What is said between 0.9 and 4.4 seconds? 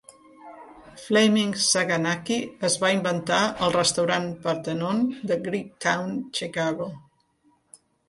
Flaming Saganaki es va inventar al restaurant